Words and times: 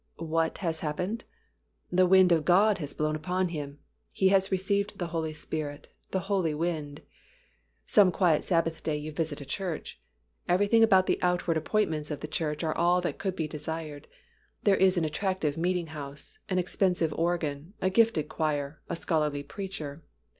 What 0.17 0.57
has 0.65 0.79
happened? 0.79 1.25
The 1.91 2.07
Wind 2.07 2.31
of 2.31 2.43
God 2.43 2.79
has 2.79 2.91
blown 2.91 3.15
upon 3.15 3.49
him; 3.49 3.77
he 4.11 4.29
has 4.29 4.51
received 4.51 4.97
the 4.97 5.05
Holy 5.13 5.31
Spirit, 5.31 5.89
the 6.09 6.21
Holy 6.21 6.55
Wind. 6.55 7.03
Some 7.85 8.11
quiet 8.11 8.43
Sabbath 8.43 8.81
day 8.81 8.97
you 8.97 9.11
visit 9.11 9.41
a 9.41 9.45
church. 9.45 9.99
Everything 10.49 10.83
about 10.83 11.05
the 11.05 11.19
outward 11.21 11.55
appointments 11.55 12.09
of 12.09 12.21
the 12.21 12.27
church 12.27 12.63
are 12.63 12.75
all 12.75 12.99
that 13.01 13.19
could 13.19 13.35
be 13.35 13.47
desired. 13.47 14.07
There 14.63 14.75
is 14.75 14.97
an 14.97 15.05
attractive 15.05 15.55
meeting 15.55 15.85
house, 15.93 16.39
an 16.49 16.57
expensive 16.57 17.13
organ, 17.13 17.75
a 17.79 17.91
gifted 17.91 18.27
choir, 18.27 18.81
a 18.89 18.95
scholarly 18.95 19.43
preacher. 19.43 20.03